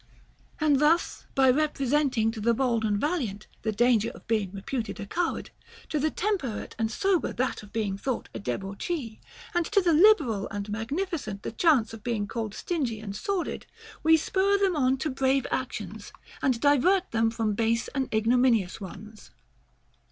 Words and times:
And 0.59 0.79
thus, 0.79 1.27
by 1.35 1.51
representing 1.51 2.31
to 2.31 2.41
the 2.41 2.55
bold 2.55 2.83
and 2.83 2.97
valiant 2.99 3.45
the 3.61 3.71
danger 3.71 4.09
of 4.09 4.27
being 4.27 4.51
reputed 4.51 4.99
a 4.99 5.05
coward, 5.05 5.51
to 5.89 5.99
the 5.99 6.09
temperate 6.09 6.75
and 6.79 6.89
sober 6.91 7.31
that 7.33 7.61
of 7.61 7.71
being 7.71 7.99
thought 7.99 8.27
a 8.33 8.39
debauchee, 8.39 9.21
and 9.53 9.63
to 9.67 9.79
the 9.79 9.93
liberal 9.93 10.47
and 10.49 10.69
magnificent 10.71 11.43
the 11.43 11.51
chance 11.51 11.93
of 11.93 12.03
being 12.03 12.25
called 12.27 12.55
stingy 12.55 12.99
and 12.99 13.15
sordid, 13.15 13.67
we 14.01 14.17
spur 14.17 14.57
them 14.57 14.75
on 14.75 14.97
to 14.97 15.11
brave 15.11 15.45
actions 15.51 16.11
and 16.41 16.59
divert 16.59 17.11
them 17.11 17.29
from 17.29 17.53
base 17.53 17.87
and 17.89 18.11
ignominious 18.11 18.81
ones. 18.81 19.29